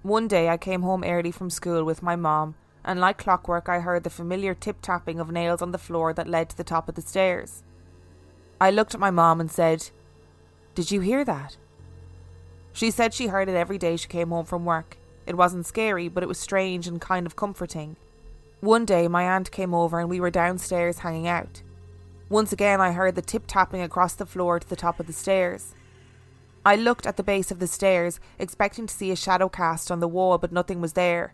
One 0.01 0.29
day 0.29 0.47
I 0.47 0.55
came 0.55 0.81
home 0.81 1.03
early 1.03 1.31
from 1.31 1.49
school 1.49 1.83
with 1.83 2.01
my 2.01 2.15
mom, 2.15 2.55
and 2.85 3.01
like 3.01 3.17
clockwork, 3.17 3.67
I 3.67 3.81
heard 3.81 4.05
the 4.05 4.09
familiar 4.09 4.53
tip 4.53 4.77
tapping 4.81 5.19
of 5.19 5.29
nails 5.29 5.61
on 5.61 5.73
the 5.73 5.77
floor 5.77 6.13
that 6.13 6.29
led 6.29 6.49
to 6.49 6.57
the 6.57 6.63
top 6.63 6.87
of 6.87 6.95
the 6.95 7.01
stairs. 7.01 7.63
I 8.61 8.71
looked 8.71 8.93
at 8.93 8.99
my 9.01 9.11
mom 9.11 9.41
and 9.41 9.51
said, 9.51 9.89
Did 10.73 10.89
you 10.89 11.01
hear 11.01 11.25
that? 11.25 11.57
She 12.71 12.89
said 12.89 13.13
she 13.13 13.27
heard 13.27 13.49
it 13.49 13.55
every 13.55 13.77
day 13.77 13.97
she 13.97 14.07
came 14.07 14.29
home 14.29 14.45
from 14.45 14.63
work. 14.63 14.97
It 15.27 15.35
wasn't 15.35 15.65
scary, 15.65 16.07
but 16.07 16.23
it 16.23 16.29
was 16.29 16.39
strange 16.39 16.87
and 16.87 17.01
kind 17.01 17.25
of 17.25 17.35
comforting. 17.35 17.97
One 18.61 18.85
day, 18.85 19.07
my 19.07 19.23
aunt 19.23 19.51
came 19.51 19.73
over 19.73 19.99
and 19.99 20.07
we 20.07 20.19
were 20.19 20.29
downstairs 20.29 20.99
hanging 20.99 21.27
out. 21.27 21.63
Once 22.29 22.53
again, 22.53 22.79
I 22.79 22.91
heard 22.91 23.15
the 23.15 23.21
tip 23.23 23.45
tapping 23.47 23.81
across 23.81 24.13
the 24.13 24.25
floor 24.25 24.59
to 24.59 24.69
the 24.69 24.75
top 24.75 24.99
of 24.99 25.07
the 25.07 25.13
stairs. 25.13 25.73
I 26.63 26.75
looked 26.75 27.07
at 27.07 27.17
the 27.17 27.23
base 27.23 27.49
of 27.49 27.57
the 27.57 27.65
stairs, 27.65 28.19
expecting 28.37 28.85
to 28.85 28.93
see 28.93 29.09
a 29.09 29.15
shadow 29.15 29.49
cast 29.49 29.89
on 29.89 29.99
the 29.99 30.07
wall, 30.07 30.37
but 30.37 30.51
nothing 30.51 30.79
was 30.79 30.93
there. 30.93 31.33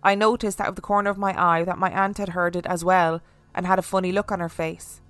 I 0.00 0.14
noticed 0.14 0.60
out 0.60 0.68
of 0.68 0.76
the 0.76 0.80
corner 0.80 1.10
of 1.10 1.18
my 1.18 1.34
eye 1.36 1.64
that 1.64 1.76
my 1.76 1.90
aunt 1.90 2.18
had 2.18 2.28
heard 2.30 2.54
it 2.54 2.66
as 2.66 2.84
well 2.84 3.20
and 3.52 3.66
had 3.66 3.80
a 3.80 3.82
funny 3.82 4.12
look 4.12 4.30
on 4.30 4.38
her 4.38 4.48
face. 4.48 5.00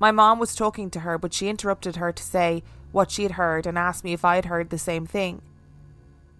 My 0.00 0.10
mom 0.10 0.40
was 0.40 0.56
talking 0.56 0.90
to 0.90 1.00
her, 1.00 1.18
but 1.18 1.32
she 1.32 1.48
interrupted 1.48 1.96
her 1.96 2.12
to 2.12 2.22
say 2.22 2.64
what 2.90 3.12
she 3.12 3.22
had 3.22 3.32
heard 3.32 3.64
and 3.64 3.78
asked 3.78 4.02
me 4.02 4.12
if 4.12 4.24
I 4.24 4.34
had 4.34 4.46
heard 4.46 4.70
the 4.70 4.78
same 4.78 5.06
thing. 5.06 5.40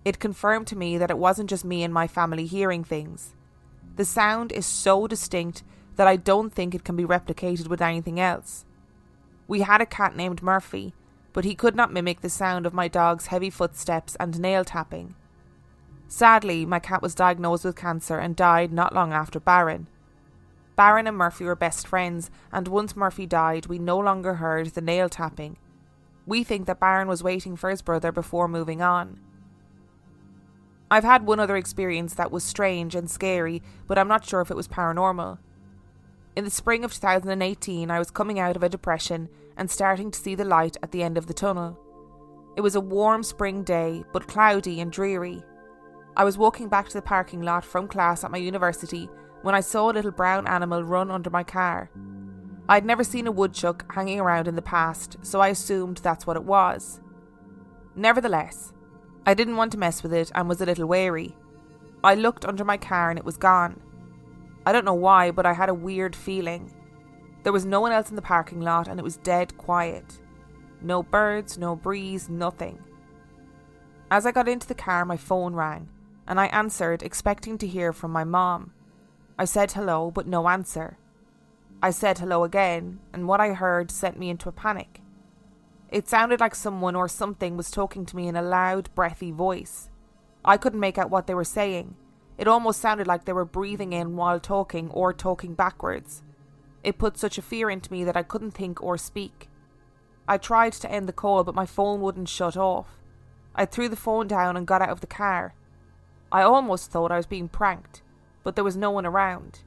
It 0.04 0.18
confirmed 0.18 0.66
to 0.68 0.76
me 0.76 0.98
that 0.98 1.10
it 1.10 1.18
wasn't 1.18 1.50
just 1.50 1.64
me 1.64 1.84
and 1.84 1.94
my 1.94 2.08
family 2.08 2.46
hearing 2.46 2.82
things. 2.82 3.34
The 3.98 4.04
sound 4.04 4.52
is 4.52 4.64
so 4.64 5.08
distinct 5.08 5.64
that 5.96 6.06
I 6.06 6.14
don't 6.14 6.52
think 6.52 6.72
it 6.72 6.84
can 6.84 6.94
be 6.94 7.02
replicated 7.02 7.66
with 7.66 7.82
anything 7.82 8.20
else. 8.20 8.64
We 9.48 9.62
had 9.62 9.80
a 9.80 9.86
cat 9.86 10.14
named 10.14 10.40
Murphy, 10.40 10.94
but 11.32 11.44
he 11.44 11.56
could 11.56 11.74
not 11.74 11.92
mimic 11.92 12.20
the 12.20 12.30
sound 12.30 12.64
of 12.64 12.72
my 12.72 12.86
dog's 12.86 13.26
heavy 13.26 13.50
footsteps 13.50 14.16
and 14.20 14.38
nail 14.38 14.64
tapping. 14.64 15.16
Sadly, 16.06 16.64
my 16.64 16.78
cat 16.78 17.02
was 17.02 17.16
diagnosed 17.16 17.64
with 17.64 17.74
cancer 17.74 18.20
and 18.20 18.36
died 18.36 18.72
not 18.72 18.94
long 18.94 19.12
after 19.12 19.40
Baron. 19.40 19.88
Baron 20.76 21.08
and 21.08 21.16
Murphy 21.16 21.44
were 21.44 21.56
best 21.56 21.88
friends, 21.88 22.30
and 22.52 22.68
once 22.68 22.94
Murphy 22.94 23.26
died, 23.26 23.66
we 23.66 23.80
no 23.80 23.98
longer 23.98 24.34
heard 24.34 24.68
the 24.68 24.80
nail 24.80 25.08
tapping. 25.08 25.56
We 26.24 26.44
think 26.44 26.68
that 26.68 26.78
Baron 26.78 27.08
was 27.08 27.24
waiting 27.24 27.56
for 27.56 27.68
his 27.68 27.82
brother 27.82 28.12
before 28.12 28.46
moving 28.46 28.80
on. 28.80 29.18
I've 30.90 31.04
had 31.04 31.26
one 31.26 31.38
other 31.38 31.56
experience 31.56 32.14
that 32.14 32.30
was 32.30 32.44
strange 32.44 32.94
and 32.94 33.10
scary, 33.10 33.62
but 33.86 33.98
I'm 33.98 34.08
not 34.08 34.24
sure 34.24 34.40
if 34.40 34.50
it 34.50 34.56
was 34.56 34.68
paranormal. 34.68 35.38
In 36.34 36.44
the 36.44 36.50
spring 36.50 36.84
of 36.84 36.94
2018, 36.94 37.90
I 37.90 37.98
was 37.98 38.10
coming 38.10 38.38
out 38.38 38.56
of 38.56 38.62
a 38.62 38.68
depression 38.68 39.28
and 39.56 39.70
starting 39.70 40.10
to 40.10 40.18
see 40.18 40.34
the 40.34 40.44
light 40.44 40.76
at 40.82 40.92
the 40.92 41.02
end 41.02 41.18
of 41.18 41.26
the 41.26 41.34
tunnel. 41.34 41.78
It 42.56 42.60
was 42.62 42.74
a 42.74 42.80
warm 42.80 43.22
spring 43.22 43.64
day, 43.64 44.04
but 44.12 44.28
cloudy 44.28 44.80
and 44.80 44.90
dreary. 44.90 45.42
I 46.16 46.24
was 46.24 46.38
walking 46.38 46.68
back 46.68 46.88
to 46.88 46.94
the 46.94 47.02
parking 47.02 47.42
lot 47.42 47.64
from 47.64 47.86
class 47.86 48.24
at 48.24 48.30
my 48.30 48.38
university 48.38 49.10
when 49.42 49.54
I 49.54 49.60
saw 49.60 49.90
a 49.90 49.92
little 49.92 50.10
brown 50.10 50.46
animal 50.48 50.82
run 50.82 51.10
under 51.10 51.30
my 51.30 51.44
car. 51.44 51.90
I'd 52.68 52.84
never 52.84 53.04
seen 53.04 53.26
a 53.26 53.32
woodchuck 53.32 53.92
hanging 53.92 54.20
around 54.20 54.48
in 54.48 54.56
the 54.56 54.62
past, 54.62 55.16
so 55.22 55.40
I 55.40 55.48
assumed 55.48 55.98
that's 55.98 56.26
what 56.26 56.36
it 56.36 56.44
was. 56.44 57.00
Nevertheless, 57.94 58.72
I 59.28 59.34
didn't 59.34 59.56
want 59.56 59.72
to 59.72 59.78
mess 59.78 60.02
with 60.02 60.14
it 60.14 60.32
and 60.34 60.48
was 60.48 60.62
a 60.62 60.64
little 60.64 60.86
wary. 60.86 61.36
I 62.02 62.14
looked 62.14 62.46
under 62.46 62.64
my 62.64 62.78
car 62.78 63.10
and 63.10 63.18
it 63.18 63.26
was 63.26 63.36
gone. 63.36 63.78
I 64.64 64.72
don't 64.72 64.86
know 64.86 64.94
why, 64.94 65.32
but 65.32 65.44
I 65.44 65.52
had 65.52 65.68
a 65.68 65.74
weird 65.74 66.16
feeling. 66.16 66.72
There 67.42 67.52
was 67.52 67.66
no 67.66 67.78
one 67.82 67.92
else 67.92 68.08
in 68.08 68.16
the 68.16 68.22
parking 68.22 68.62
lot 68.62 68.88
and 68.88 68.98
it 68.98 69.02
was 69.02 69.18
dead 69.18 69.54
quiet. 69.58 70.18
No 70.80 71.02
birds, 71.02 71.58
no 71.58 71.76
breeze, 71.76 72.30
nothing. 72.30 72.82
As 74.10 74.24
I 74.24 74.32
got 74.32 74.48
into 74.48 74.66
the 74.66 74.74
car, 74.74 75.04
my 75.04 75.18
phone 75.18 75.54
rang, 75.54 75.90
and 76.26 76.40
I 76.40 76.46
answered, 76.46 77.02
expecting 77.02 77.58
to 77.58 77.66
hear 77.66 77.92
from 77.92 78.10
my 78.10 78.24
mom. 78.24 78.72
I 79.38 79.44
said 79.44 79.72
hello, 79.72 80.10
but 80.10 80.26
no 80.26 80.48
answer. 80.48 80.96
I 81.82 81.90
said 81.90 82.16
hello 82.16 82.44
again, 82.44 83.00
and 83.12 83.28
what 83.28 83.42
I 83.42 83.52
heard 83.52 83.90
sent 83.90 84.18
me 84.18 84.30
into 84.30 84.48
a 84.48 84.52
panic. 84.52 85.02
It 85.90 86.08
sounded 86.08 86.40
like 86.40 86.54
someone 86.54 86.94
or 86.94 87.08
something 87.08 87.56
was 87.56 87.70
talking 87.70 88.04
to 88.06 88.16
me 88.16 88.28
in 88.28 88.36
a 88.36 88.42
loud, 88.42 88.90
breathy 88.94 89.30
voice. 89.30 89.88
I 90.44 90.56
couldn't 90.56 90.80
make 90.80 90.98
out 90.98 91.10
what 91.10 91.26
they 91.26 91.34
were 91.34 91.44
saying, 91.44 91.96
it 92.38 92.46
almost 92.46 92.80
sounded 92.80 93.08
like 93.08 93.24
they 93.24 93.32
were 93.32 93.44
breathing 93.44 93.92
in 93.92 94.14
while 94.14 94.38
talking 94.38 94.90
or 94.90 95.12
talking 95.12 95.54
backwards. 95.54 96.22
It 96.84 96.96
put 96.96 97.18
such 97.18 97.36
a 97.36 97.42
fear 97.42 97.68
into 97.68 97.92
me 97.92 98.04
that 98.04 98.16
I 98.16 98.22
couldn't 98.22 98.52
think 98.52 98.80
or 98.80 98.96
speak. 98.96 99.50
I 100.28 100.38
tried 100.38 100.74
to 100.74 100.90
end 100.90 101.08
the 101.08 101.12
call, 101.12 101.42
but 101.42 101.56
my 101.56 101.66
phone 101.66 102.00
wouldn't 102.00 102.28
shut 102.28 102.56
off. 102.56 103.00
I 103.56 103.66
threw 103.66 103.88
the 103.88 103.96
phone 103.96 104.28
down 104.28 104.56
and 104.56 104.68
got 104.68 104.80
out 104.80 104.90
of 104.90 105.00
the 105.00 105.08
car. 105.08 105.54
I 106.30 106.42
almost 106.42 106.92
thought 106.92 107.10
I 107.10 107.16
was 107.16 107.26
being 107.26 107.48
pranked, 107.48 108.02
but 108.44 108.54
there 108.54 108.64
was 108.64 108.76
no 108.76 108.92
one 108.92 109.06
around. 109.06 109.60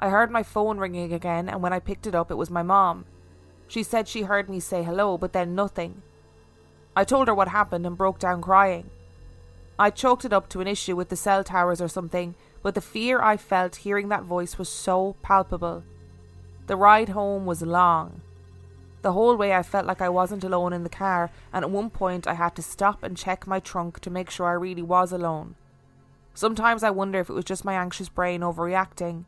I 0.00 0.08
heard 0.08 0.30
my 0.30 0.42
phone 0.42 0.78
ringing 0.78 1.12
again, 1.12 1.48
and 1.48 1.62
when 1.62 1.72
I 1.72 1.78
picked 1.78 2.06
it 2.06 2.16
up, 2.16 2.32
it 2.32 2.36
was 2.36 2.50
my 2.50 2.64
mom. 2.64 3.04
She 3.68 3.82
said 3.82 4.08
she 4.08 4.22
heard 4.22 4.48
me 4.48 4.60
say 4.60 4.82
hello, 4.82 5.18
but 5.18 5.32
then 5.32 5.54
nothing. 5.54 6.02
I 6.94 7.04
told 7.04 7.28
her 7.28 7.34
what 7.34 7.48
happened 7.48 7.86
and 7.86 7.96
broke 7.96 8.18
down 8.18 8.40
crying. 8.40 8.90
I 9.78 9.90
chalked 9.90 10.24
it 10.24 10.32
up 10.32 10.48
to 10.50 10.60
an 10.60 10.66
issue 10.66 10.96
with 10.96 11.10
the 11.10 11.16
cell 11.16 11.44
towers 11.44 11.80
or 11.82 11.88
something, 11.88 12.34
but 12.62 12.74
the 12.74 12.80
fear 12.80 13.20
I 13.20 13.36
felt 13.36 13.76
hearing 13.76 14.08
that 14.08 14.22
voice 14.22 14.56
was 14.58 14.68
so 14.68 15.16
palpable. 15.22 15.84
The 16.66 16.76
ride 16.76 17.10
home 17.10 17.44
was 17.44 17.60
long. 17.60 18.22
The 19.02 19.12
whole 19.12 19.36
way 19.36 19.54
I 19.54 19.62
felt 19.62 19.86
like 19.86 20.00
I 20.00 20.08
wasn't 20.08 20.42
alone 20.42 20.72
in 20.72 20.82
the 20.82 20.88
car, 20.88 21.30
and 21.52 21.64
at 21.64 21.70
one 21.70 21.90
point 21.90 22.26
I 22.26 22.34
had 22.34 22.56
to 22.56 22.62
stop 22.62 23.02
and 23.02 23.16
check 23.16 23.46
my 23.46 23.60
trunk 23.60 24.00
to 24.00 24.10
make 24.10 24.30
sure 24.30 24.46
I 24.46 24.52
really 24.52 24.82
was 24.82 25.12
alone. 25.12 25.54
Sometimes 26.34 26.82
I 26.82 26.90
wonder 26.90 27.20
if 27.20 27.30
it 27.30 27.34
was 27.34 27.44
just 27.44 27.64
my 27.64 27.74
anxious 27.74 28.08
brain 28.08 28.40
overreacting. 28.40 29.24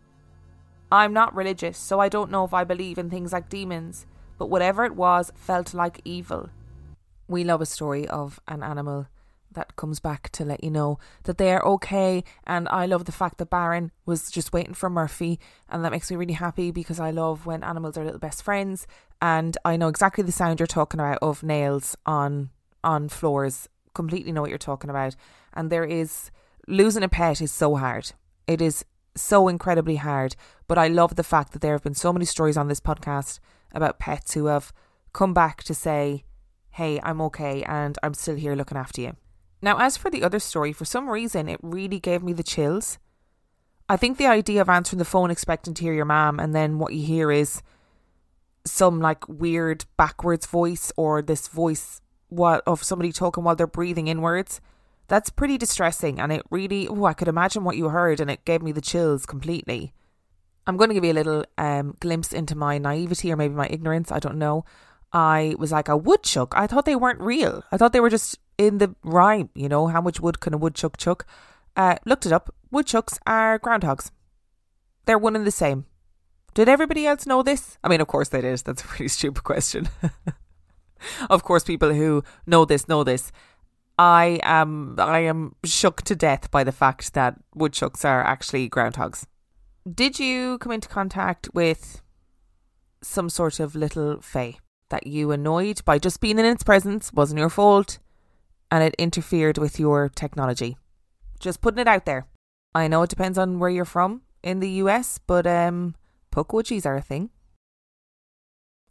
I'm 0.90 1.12
not 1.12 1.34
religious, 1.34 1.78
so 1.78 2.00
I 2.00 2.08
don't 2.08 2.30
know 2.30 2.44
if 2.44 2.54
I 2.54 2.64
believe 2.64 2.98
in 2.98 3.10
things 3.10 3.32
like 3.32 3.48
demons, 3.48 4.06
but 4.38 4.48
whatever 4.48 4.84
it 4.84 4.94
was 4.94 5.32
felt 5.34 5.74
like 5.74 6.00
evil. 6.04 6.50
We 7.26 7.44
love 7.44 7.60
a 7.60 7.66
story 7.66 8.08
of 8.08 8.40
an 8.48 8.62
animal 8.62 9.08
that 9.52 9.76
comes 9.76 9.98
back 9.98 10.30
to 10.30 10.44
let 10.44 10.62
you 10.62 10.70
know 10.70 10.98
that 11.24 11.38
they 11.38 11.52
are 11.52 11.64
okay. 11.64 12.22
And 12.46 12.68
I 12.68 12.86
love 12.86 13.04
the 13.04 13.12
fact 13.12 13.38
that 13.38 13.50
Baron 13.50 13.90
was 14.06 14.30
just 14.30 14.52
waiting 14.52 14.74
for 14.74 14.88
Murphy, 14.88 15.40
and 15.68 15.84
that 15.84 15.92
makes 15.92 16.10
me 16.10 16.16
really 16.16 16.34
happy 16.34 16.70
because 16.70 17.00
I 17.00 17.10
love 17.10 17.46
when 17.46 17.64
animals 17.64 17.96
are 17.96 18.04
little 18.04 18.20
best 18.20 18.42
friends. 18.42 18.86
And 19.20 19.56
I 19.64 19.76
know 19.76 19.88
exactly 19.88 20.22
the 20.22 20.32
sound 20.32 20.60
you're 20.60 20.66
talking 20.66 21.00
about 21.00 21.18
of 21.20 21.42
nails 21.42 21.96
on 22.06 22.50
on 22.84 23.08
floors. 23.08 23.68
Completely 23.94 24.32
know 24.32 24.42
what 24.42 24.50
you're 24.50 24.58
talking 24.58 24.90
about. 24.90 25.16
And 25.54 25.70
there 25.70 25.84
is 25.84 26.30
losing 26.68 27.02
a 27.02 27.08
pet 27.08 27.40
is 27.40 27.50
so 27.50 27.74
hard. 27.76 28.12
It 28.46 28.60
is 28.60 28.84
so 29.16 29.48
incredibly 29.48 29.96
hard. 29.96 30.36
But 30.68 30.78
I 30.78 30.86
love 30.86 31.16
the 31.16 31.24
fact 31.24 31.52
that 31.52 31.62
there 31.62 31.72
have 31.72 31.82
been 31.82 31.94
so 31.94 32.12
many 32.12 32.24
stories 32.24 32.56
on 32.56 32.68
this 32.68 32.80
podcast 32.80 33.40
about 33.72 33.98
pets 33.98 34.34
who 34.34 34.46
have 34.46 34.72
come 35.12 35.34
back 35.34 35.62
to 35.64 35.74
say, 35.74 36.24
Hey, 36.70 37.00
I'm 37.02 37.20
okay 37.22 37.62
and 37.64 37.98
I'm 38.02 38.14
still 38.14 38.36
here 38.36 38.54
looking 38.54 38.78
after 38.78 39.00
you. 39.00 39.16
Now, 39.60 39.78
as 39.78 39.96
for 39.96 40.10
the 40.10 40.22
other 40.22 40.38
story, 40.38 40.72
for 40.72 40.84
some 40.84 41.08
reason 41.08 41.48
it 41.48 41.58
really 41.62 41.98
gave 41.98 42.22
me 42.22 42.32
the 42.32 42.42
chills. 42.42 42.98
I 43.88 43.96
think 43.96 44.18
the 44.18 44.26
idea 44.26 44.60
of 44.60 44.68
answering 44.68 44.98
the 44.98 45.04
phone 45.04 45.30
expecting 45.30 45.74
to 45.74 45.82
hear 45.82 45.94
your 45.94 46.04
mom 46.04 46.38
and 46.38 46.54
then 46.54 46.78
what 46.78 46.92
you 46.92 47.04
hear 47.04 47.32
is 47.32 47.62
some 48.64 49.00
like 49.00 49.26
weird 49.28 49.86
backwards 49.96 50.46
voice 50.46 50.92
or 50.96 51.22
this 51.22 51.48
voice 51.48 52.00
what 52.28 52.62
of 52.66 52.84
somebody 52.84 53.10
talking 53.10 53.42
while 53.44 53.56
they're 53.56 53.66
breathing 53.66 54.08
inwards. 54.08 54.60
That's 55.08 55.30
pretty 55.30 55.56
distressing 55.56 56.20
and 56.20 56.30
it 56.30 56.42
really 56.50 56.86
oh 56.86 57.06
I 57.06 57.14
could 57.14 57.28
imagine 57.28 57.64
what 57.64 57.78
you 57.78 57.88
heard 57.88 58.20
and 58.20 58.30
it 58.30 58.44
gave 58.44 58.62
me 58.62 58.72
the 58.72 58.82
chills 58.82 59.24
completely. 59.24 59.94
I'm 60.68 60.76
going 60.76 60.90
to 60.90 60.94
give 60.94 61.04
you 61.04 61.12
a 61.12 61.14
little 61.14 61.44
um, 61.56 61.96
glimpse 61.98 62.34
into 62.34 62.54
my 62.54 62.76
naivety 62.76 63.32
or 63.32 63.36
maybe 63.36 63.54
my 63.54 63.68
ignorance, 63.68 64.12
I 64.12 64.18
don't 64.18 64.36
know. 64.36 64.66
I 65.10 65.54
was 65.58 65.72
like 65.72 65.88
a 65.88 65.96
woodchuck. 65.96 66.52
I 66.54 66.66
thought 66.66 66.84
they 66.84 66.94
weren't 66.94 67.22
real. 67.22 67.64
I 67.72 67.78
thought 67.78 67.94
they 67.94 68.00
were 68.00 68.10
just 68.10 68.38
in 68.58 68.76
the 68.76 68.94
rhyme, 69.02 69.48
you 69.54 69.66
know, 69.66 69.86
how 69.86 70.02
much 70.02 70.20
wood 70.20 70.40
can 70.40 70.52
a 70.52 70.58
woodchuck 70.58 70.98
chuck? 70.98 71.26
Uh, 71.74 71.96
looked 72.04 72.26
it 72.26 72.32
up. 72.32 72.54
Woodchucks 72.70 73.18
are 73.26 73.58
groundhogs. 73.58 74.10
They're 75.06 75.16
one 75.16 75.36
and 75.36 75.46
the 75.46 75.50
same. 75.50 75.86
Did 76.52 76.68
everybody 76.68 77.06
else 77.06 77.24
know 77.24 77.42
this? 77.42 77.78
I 77.82 77.88
mean, 77.88 78.02
of 78.02 78.08
course 78.08 78.28
they 78.28 78.42
did. 78.42 78.58
That's 78.58 78.82
a 78.82 78.86
pretty 78.88 79.08
stupid 79.08 79.44
question. 79.44 79.88
of 81.30 81.44
course, 81.44 81.64
people 81.64 81.94
who 81.94 82.22
know 82.46 82.66
this 82.66 82.88
know 82.88 83.04
this. 83.04 83.32
I 83.98 84.38
am 84.42 84.96
I 84.98 85.20
am 85.20 85.54
shook 85.64 86.02
to 86.02 86.14
death 86.14 86.50
by 86.50 86.62
the 86.62 86.72
fact 86.72 87.14
that 87.14 87.36
woodchucks 87.54 88.04
are 88.04 88.22
actually 88.22 88.68
groundhogs. 88.68 89.24
Did 89.94 90.18
you 90.18 90.58
come 90.58 90.72
into 90.72 90.88
contact 90.88 91.48
with 91.54 92.02
some 93.00 93.30
sort 93.30 93.60
of 93.60 93.74
little 93.74 94.20
fae 94.20 94.56
that 94.90 95.06
you 95.06 95.30
annoyed 95.30 95.84
by 95.84 95.98
just 95.98 96.20
being 96.20 96.38
in 96.38 96.44
its 96.44 96.64
presence 96.64 97.12
wasn't 97.12 97.38
your 97.38 97.48
fault 97.48 97.98
and 98.70 98.82
it 98.82 98.94
interfered 98.98 99.56
with 99.56 99.78
your 99.78 100.08
technology? 100.08 100.76
Just 101.40 101.60
putting 101.60 101.78
it 101.78 101.86
out 101.88 102.04
there. 102.04 102.26
I 102.74 102.88
know 102.88 103.02
it 103.02 103.10
depends 103.10 103.38
on 103.38 103.60
where 103.60 103.70
you're 103.70 103.84
from 103.84 104.22
in 104.42 104.60
the 104.60 104.70
US, 104.82 105.18
but 105.26 105.46
um 105.46 105.94
pukwudgies 106.32 106.84
are 106.84 106.96
a 106.96 107.00
thing. 107.02 107.30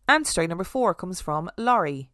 And 0.08 0.26
story 0.26 0.48
number 0.48 0.64
four 0.64 0.96
comes 0.96 1.22
from 1.22 1.52
Lori. 1.58 2.10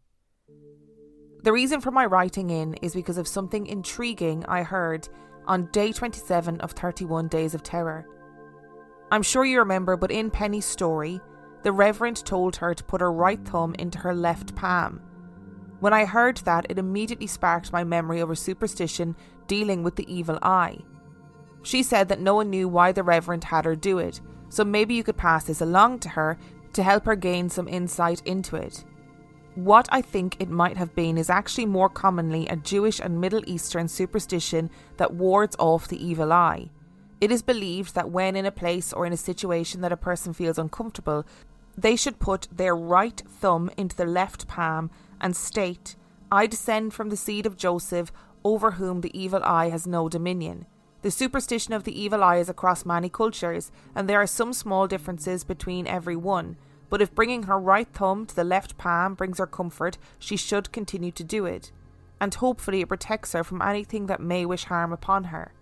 The 1.44 1.54
reason 1.54 1.80
for 1.80 1.92
my 1.92 2.06
writing 2.06 2.50
in 2.50 2.74
is 2.82 2.96
because 2.96 3.18
of 3.18 3.28
something 3.28 3.68
intriguing 3.68 4.44
I 4.48 4.64
heard 4.64 5.08
on 5.46 5.70
day 5.72 5.92
27 5.92 6.60
of 6.62 6.72
31 6.72 7.28
Days 7.28 7.54
of 7.54 7.64
Terror. 7.64 8.08
I'm 9.14 9.22
sure 9.22 9.46
you 9.46 9.60
remember, 9.60 9.96
but 9.96 10.10
in 10.10 10.32
Penny's 10.32 10.66
story, 10.66 11.22
the 11.62 11.72
Reverend 11.72 12.26
told 12.26 12.56
her 12.56 12.74
to 12.74 12.84
put 12.84 13.00
her 13.00 13.12
right 13.12 13.40
thumb 13.46 13.76
into 13.78 14.00
her 14.00 14.16
left 14.16 14.56
palm. 14.56 15.04
When 15.82 15.94
I 15.94 16.06
heard 16.06 16.38
that, 16.38 16.66
it 16.68 16.80
immediately 16.80 17.28
sparked 17.28 17.72
my 17.72 17.84
memory 17.84 18.22
of 18.22 18.32
a 18.32 18.36
superstition 18.36 19.16
dealing 19.46 19.84
with 19.84 19.98
the 19.98 20.12
evil 20.12 20.40
eye. 20.42 20.80
She 21.62 21.84
said 21.84 22.10
that 22.10 22.22
no 22.22 22.34
one 22.34 22.50
knew 22.50 22.68
why 22.68 22.92
the 22.92 23.04
Reverend 23.04 23.44
had 23.44 23.66
her 23.66 23.76
do 23.76 24.00
it, 24.00 24.20
so 24.50 24.66
maybe 24.66 24.96
you 24.96 25.04
could 25.04 25.16
pass 25.16 25.44
this 25.44 25.62
along 25.62 26.00
to 26.00 26.10
her 26.10 26.40
to 26.74 26.82
help 26.82 27.06
her 27.06 27.16
gain 27.16 27.52
some 27.52 27.68
insight 27.68 28.24
into 28.26 28.56
it. 28.56 28.84
What 29.54 29.88
I 29.92 30.02
think 30.02 30.38
it 30.40 30.50
might 30.50 30.78
have 30.78 30.96
been 30.96 31.20
is 31.20 31.30
actually 31.30 31.68
more 31.68 31.88
commonly 31.88 32.48
a 32.48 32.56
Jewish 32.56 33.00
and 33.00 33.22
Middle 33.22 33.44
Eastern 33.46 33.88
superstition 33.88 34.72
that 34.98 35.14
wards 35.14 35.56
off 35.60 35.88
the 35.88 36.04
evil 36.04 36.34
eye. 36.34 36.72
It 37.24 37.32
is 37.32 37.42
believed 37.42 37.96
that 37.96 38.10
when 38.12 38.36
in 38.36 38.46
a 38.46 38.52
place 38.52 38.92
or 38.92 39.06
in 39.06 39.14
a 39.14 39.28
situation 39.30 39.80
that 39.80 39.94
a 39.94 39.96
person 39.96 40.34
feels 40.34 40.58
uncomfortable, 40.58 41.26
they 41.78 41.96
should 41.96 42.20
put 42.20 42.50
their 42.52 42.76
right 42.76 43.24
thumb 43.26 43.72
into 43.78 43.96
the 43.96 44.04
left 44.04 44.46
palm 44.46 44.92
and 45.22 45.34
state, 45.34 45.96
I 46.30 46.48
descend 46.48 46.94
from 46.94 47.08
the 47.08 47.16
seed 47.16 47.46
of 47.46 47.56
Joseph, 47.56 48.12
over 48.44 48.72
whom 48.72 49.00
the 49.00 49.18
evil 49.18 49.42
eye 49.42 49.70
has 49.70 49.88
no 49.88 50.10
dominion. 50.10 50.66
The 51.02 51.12
superstition 51.12 51.74
of 51.74 51.86
the 51.86 51.98
evil 51.98 52.22
eye 52.22 52.40
is 52.40 52.50
across 52.50 52.86
many 52.86 53.08
cultures, 53.08 53.72
and 53.96 54.10
there 54.10 54.22
are 54.22 54.28
some 54.28 54.52
small 54.52 54.86
differences 54.86 55.46
between 55.46 55.88
every 55.88 56.18
one. 56.18 56.58
But 56.90 57.02
if 57.02 57.16
bringing 57.16 57.44
her 57.44 57.58
right 57.58 57.88
thumb 57.88 58.26
to 58.26 58.36
the 58.36 58.44
left 58.44 58.78
palm 58.78 59.14
brings 59.16 59.38
her 59.38 59.48
comfort, 59.48 59.98
she 60.20 60.36
should 60.36 60.74
continue 60.74 61.12
to 61.12 61.24
do 61.24 61.46
it. 61.46 61.72
And 62.20 62.34
hopefully 62.34 62.82
it 62.82 62.90
protects 62.90 63.32
her 63.32 63.46
from 63.46 63.62
anything 63.62 64.08
that 64.08 64.20
may 64.20 64.46
wish 64.46 64.66
harm 64.66 64.92
upon 64.92 65.24
her. 65.36 65.54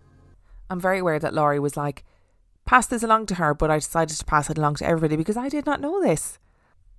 I'm 0.71 0.79
very 0.79 0.99
aware 0.99 1.19
that 1.19 1.33
Lori 1.33 1.59
was 1.59 1.75
like, 1.75 2.05
pass 2.65 2.87
this 2.87 3.03
along 3.03 3.25
to 3.25 3.35
her, 3.35 3.53
but 3.53 3.69
I 3.69 3.75
decided 3.75 4.17
to 4.17 4.25
pass 4.25 4.49
it 4.49 4.57
along 4.57 4.75
to 4.75 4.85
everybody 4.85 5.17
because 5.17 5.35
I 5.35 5.49
did 5.49 5.65
not 5.65 5.81
know 5.81 6.01
this. 6.01 6.39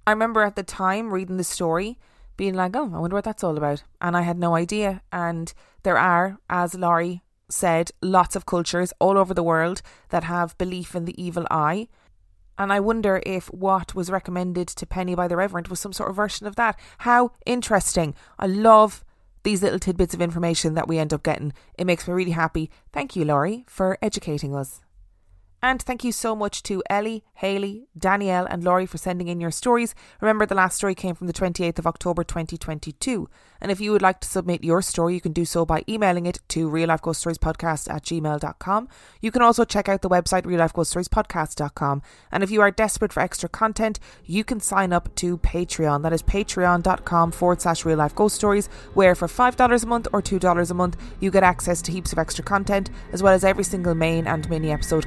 I 0.06 0.10
remember 0.10 0.42
at 0.42 0.56
the 0.56 0.62
time 0.62 1.10
reading 1.10 1.38
the 1.38 1.44
story, 1.44 1.98
being 2.36 2.52
like, 2.52 2.76
oh, 2.76 2.92
I 2.94 2.98
wonder 2.98 3.16
what 3.16 3.24
that's 3.24 3.42
all 3.42 3.56
about. 3.56 3.82
And 4.00 4.14
I 4.14 4.22
had 4.22 4.38
no 4.38 4.54
idea. 4.54 5.00
And 5.10 5.54
there 5.84 5.96
are, 5.96 6.38
as 6.50 6.74
Lori 6.74 7.22
said, 7.48 7.92
lots 8.02 8.36
of 8.36 8.44
cultures 8.44 8.92
all 8.98 9.16
over 9.16 9.32
the 9.32 9.42
world 9.42 9.80
that 10.10 10.24
have 10.24 10.58
belief 10.58 10.94
in 10.94 11.06
the 11.06 11.22
evil 11.22 11.46
eye. 11.50 11.88
And 12.58 12.70
I 12.74 12.80
wonder 12.80 13.22
if 13.24 13.46
what 13.46 13.94
was 13.94 14.10
recommended 14.10 14.68
to 14.68 14.86
Penny 14.86 15.14
by 15.14 15.28
the 15.28 15.36
Reverend 15.36 15.68
was 15.68 15.80
some 15.80 15.94
sort 15.94 16.10
of 16.10 16.16
version 16.16 16.46
of 16.46 16.56
that. 16.56 16.78
How 16.98 17.32
interesting. 17.46 18.14
I 18.38 18.46
love 18.48 19.02
these 19.42 19.62
little 19.62 19.78
tidbits 19.78 20.14
of 20.14 20.22
information 20.22 20.74
that 20.74 20.88
we 20.88 20.98
end 20.98 21.12
up 21.12 21.22
getting. 21.22 21.52
It 21.78 21.86
makes 21.86 22.06
me 22.06 22.14
really 22.14 22.32
happy. 22.32 22.70
Thank 22.92 23.16
you, 23.16 23.24
Lori, 23.24 23.64
for 23.66 23.98
educating 24.00 24.54
us. 24.54 24.80
And 25.62 25.80
thank 25.80 26.02
you 26.02 26.10
so 26.10 26.34
much 26.34 26.64
to 26.64 26.82
Ellie, 26.90 27.22
Hayley, 27.34 27.86
Danielle, 27.96 28.46
and 28.46 28.64
Lori 28.64 28.84
for 28.84 28.98
sending 28.98 29.28
in 29.28 29.40
your 29.40 29.52
stories. 29.52 29.94
Remember, 30.20 30.44
the 30.44 30.56
last 30.56 30.76
story 30.76 30.96
came 30.96 31.14
from 31.14 31.28
the 31.28 31.32
28th 31.32 31.78
of 31.78 31.86
October 31.86 32.24
2022. 32.24 33.28
And 33.60 33.70
if 33.70 33.80
you 33.80 33.92
would 33.92 34.02
like 34.02 34.18
to 34.20 34.28
submit 34.28 34.64
your 34.64 34.82
story, 34.82 35.14
you 35.14 35.20
can 35.20 35.32
do 35.32 35.44
so 35.44 35.64
by 35.64 35.84
emailing 35.88 36.26
it 36.26 36.40
to 36.48 36.68
real 36.68 36.88
life 36.88 37.00
ghost 37.00 37.20
stories 37.20 37.38
podcast 37.38 37.88
at 37.88 38.02
gmail.com. 38.02 38.88
You 39.20 39.30
can 39.30 39.42
also 39.42 39.64
check 39.64 39.88
out 39.88 40.02
the 40.02 40.08
website 40.08 40.44
real 40.46 40.58
life 40.58 40.72
ghost 40.72 40.90
stories 40.90 41.06
podcast.com. 41.06 42.02
And 42.32 42.42
if 42.42 42.50
you 42.50 42.60
are 42.60 42.72
desperate 42.72 43.12
for 43.12 43.20
extra 43.20 43.48
content, 43.48 44.00
you 44.24 44.42
can 44.42 44.58
sign 44.58 44.92
up 44.92 45.14
to 45.16 45.38
Patreon. 45.38 46.02
That 46.02 46.12
is 46.12 46.24
patreon.com 46.24 47.30
forward 47.30 47.60
slash 47.60 47.84
real 47.84 47.98
life 47.98 48.16
ghost 48.16 48.34
stories, 48.34 48.66
where 48.94 49.14
for 49.14 49.28
$5 49.28 49.82
a 49.82 49.86
month 49.86 50.08
or 50.12 50.20
$2 50.20 50.70
a 50.70 50.74
month, 50.74 50.96
you 51.20 51.30
get 51.30 51.44
access 51.44 51.80
to 51.82 51.92
heaps 51.92 52.12
of 52.12 52.18
extra 52.18 52.42
content, 52.42 52.90
as 53.12 53.22
well 53.22 53.32
as 53.32 53.44
every 53.44 53.64
single 53.64 53.94
main 53.94 54.26
and 54.26 54.50
mini 54.50 54.72
episode 54.72 55.06